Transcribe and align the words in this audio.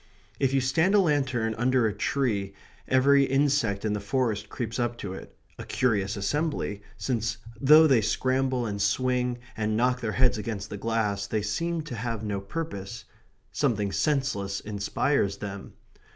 If 0.39 0.51
you 0.51 0.61
stand 0.61 0.95
a 0.95 0.99
lantern 0.99 1.53
under 1.59 1.85
a 1.85 1.93
tree 1.93 2.55
every 2.87 3.23
insect 3.25 3.85
in 3.85 3.93
the 3.93 3.99
forest 3.99 4.49
creeps 4.49 4.79
up 4.79 4.97
to 4.97 5.13
it 5.13 5.37
a 5.59 5.63
curious 5.63 6.17
assembly, 6.17 6.81
since 6.97 7.37
though 7.59 7.85
they 7.85 8.01
scramble 8.01 8.65
and 8.65 8.81
swing 8.81 9.37
and 9.55 9.77
knock 9.77 10.01
their 10.01 10.13
heads 10.13 10.39
against 10.39 10.71
the 10.71 10.77
glass, 10.77 11.27
they 11.27 11.43
seem 11.43 11.81
to 11.83 11.93
have 11.95 12.23
no 12.23 12.41
purpose 12.41 13.05
something 13.51 13.91
senseless 13.91 14.59
inspires 14.59 15.37
them. 15.37 15.73